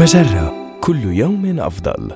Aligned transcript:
مجرة 0.00 0.78
كل 0.80 1.04
يوم 1.04 1.60
أفضل. 1.60 2.10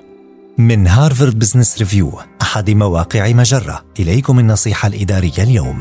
من 0.59 0.87
هارفارد 0.87 1.39
بزنس 1.39 1.79
ريفيو 1.79 2.13
أحد 2.43 2.71
مواقع 2.71 3.33
مجرة 3.33 3.85
إليكم 4.01 4.39
النصيحة 4.39 4.89
الإدارية 4.89 5.43
اليوم 5.43 5.81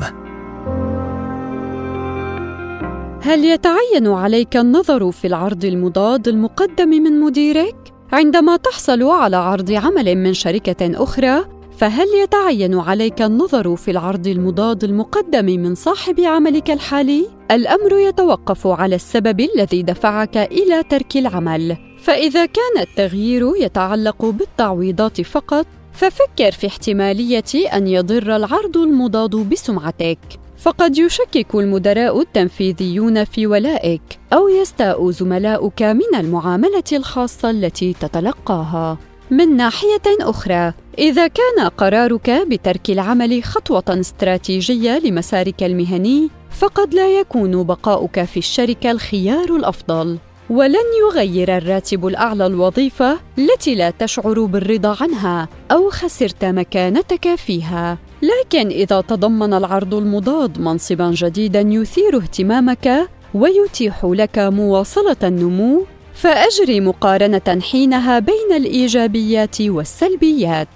هل 3.21 3.46
يتعين 3.46 4.08
عليك 4.08 4.58
النظر 4.58 5.12
في 5.12 5.28
العرض 5.28 5.66
المضاد 5.66 6.27
المقدم 6.27 6.89
من 6.89 7.20
مديرك؟ 7.20 7.75
عندما 8.11 8.57
تحصل 8.57 9.04
على 9.04 9.35
عرض 9.35 9.71
عمل 9.71 10.15
من 10.15 10.33
شركة 10.33 11.04
أخرى، 11.04 11.45
فهل 11.78 12.08
يتعين 12.24 12.80
عليك 12.80 13.21
النظر 13.21 13.76
في 13.76 13.92
العرض 13.92 14.28
المضاد 14.28 14.84
المقدم 14.84 15.46
من 15.46 15.76
صاحب 15.76 16.20
عملك 16.20 16.72
الحالي؟ 16.72 17.28
الأمر 17.52 17.98
يتوقف 17.98 18.68
على 18.68 18.96
السبب 18.96 19.40
الذي 19.40 19.82
دفعك 19.82 20.38
إلى 20.38 20.84
ترك 20.84 21.18
العمل، 21.18 21.78
فإذا 22.00 22.45
كان 22.45 22.81
التغيير 22.81 23.52
يتعلق 23.59 24.26
بالتعويضات 24.26 25.22
فقط، 25.22 25.66
ففكر 25.94 26.52
في 26.52 26.67
احتمالية 26.67 27.73
أن 27.73 27.88
يضر 27.88 28.36
العرض 28.36 28.78
المضاد 28.78 29.36
بسمعتك. 29.36 30.20
فقد 30.58 30.98
يشكك 30.98 31.55
المدراء 31.55 32.22
التنفيذيون 32.22 33.23
في 33.23 33.48
ولائك 33.48 34.02
أو 34.34 34.48
يستاء 34.48 35.12
زملاؤك 35.12 35.81
من 35.81 36.16
المعاملة 36.16 36.84
الخاصة 36.94 37.50
التي 37.50 37.94
تتلقاها 37.94 38.98
من 39.32 39.58
ناحية 39.58 40.02
أخرى 40.22 40.73
إذا 40.98 41.27
كان 41.27 41.68
قرارك 41.77 42.30
بترك 42.48 42.90
العمل 42.90 43.44
خطوة 43.44 43.84
استراتيجية 43.90 45.00
لمسارك 45.00 45.64
المهني 45.64 46.30
فقد 46.52 46.94
لا 46.94 47.20
يكون 47.20 47.64
بقاؤك 47.64 48.23
في 48.23 48.38
الشركة 48.38 48.91
الخيار 48.91 49.55
الأفضل. 49.55 50.17
ولن 50.50 50.86
يغير 51.02 51.58
الراتب 51.58 52.08
الأعلى 52.08 52.45
الوظيفة 52.45 53.20
التي 53.38 53.75
لا 53.75 53.89
تشعر 53.89 54.45
بالرضا 54.45 54.97
عنها 55.02 55.47
أو 55.72 55.90
خسرت 55.90 56.45
مكانتك 56.45 57.36
فيها. 57.36 57.97
لكن 58.22 58.67
إذا 58.67 59.02
تضمن 59.02 59.53
العرض 59.53 59.94
المضاد 59.94 60.62
منصبا 60.62 61.12
جديدا 61.12 61.62
يثير 61.62 62.17
اهتمامك 62.17 63.09
ويتيح 63.34 64.06
لك 64.06 64.40
مواصلة 64.40 65.16
النمو 65.23 65.86
فأجري 66.14 66.80
مقارنة 66.80 67.61
حينها 67.72 68.19
بين 68.19 68.52
الإيجابيات 68.56 69.61
والسلبيات. 69.61 70.67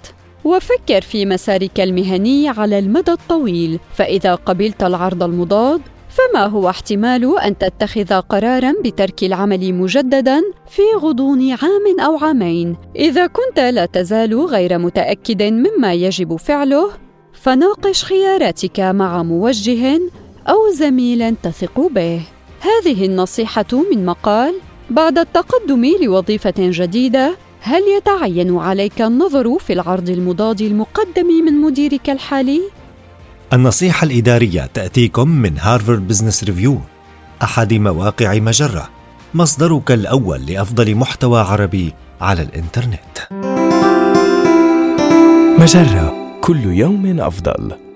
وفكر 0.44 1.00
في 1.00 1.26
مسارك 1.26 1.80
المهني 1.80 2.48
على 2.48 2.78
المدى 2.78 3.12
الطويل. 3.12 3.78
فإذا 3.94 4.34
قبلت 4.34 4.82
العرض 4.82 5.22
المضاد 5.22 5.80
فما 6.08 6.46
هو 6.46 6.68
احتمال 6.68 7.38
أن 7.38 7.58
تتخذ 7.58 8.20
قرارا 8.20 8.74
بترك 8.84 9.22
العمل 9.22 9.74
مجددا 9.74 10.42
في 10.68 10.82
غضون 10.96 11.50
عام 11.50 12.00
أو 12.00 12.16
عامين؟ 12.16 12.76
إذا 12.96 13.26
كنت 13.26 13.60
لا 13.60 13.86
تزال 13.86 14.40
غير 14.40 14.78
متأكد 14.78 15.42
مما 15.42 15.94
يجب 15.94 16.36
فعله 16.36 16.90
فناقش 17.32 18.04
خياراتك 18.04 18.80
مع 18.80 19.22
موجه 19.22 20.00
أو 20.48 20.70
زميل 20.72 21.36
تثق 21.36 21.80
به. 21.80 22.22
هذه 22.60 23.06
النصيحة 23.06 23.66
من 23.92 24.06
مقال 24.06 24.54
بعد 24.90 25.18
التقدم 25.18 25.84
لوظيفة 26.02 26.54
جديدة 26.58 27.36
هل 27.60 27.82
يتعين 27.96 28.56
عليك 28.56 29.02
النظر 29.02 29.58
في 29.58 29.72
العرض 29.72 30.10
المضاد 30.10 30.60
المقدم 30.60 31.26
من 31.46 31.60
مديرك 31.60 32.10
الحالي 32.10 32.60
النصيحة 33.52 34.04
الإدارية 34.04 34.70
تأتيكم 34.74 35.28
من 35.28 35.58
هارفارد 35.58 36.08
بزنس 36.08 36.44
ريفيو 36.44 36.78
أحد 37.42 37.74
مواقع 37.74 38.38
مجرة 38.38 38.88
مصدرك 39.34 39.92
الأول 39.92 40.46
لأفضل 40.46 40.94
محتوى 40.94 41.40
عربي 41.40 41.92
على 42.20 42.42
الإنترنت 42.42 43.18
مجرة 45.58 46.38
كل 46.40 46.64
يوم 46.64 47.20
أفضل. 47.20 47.87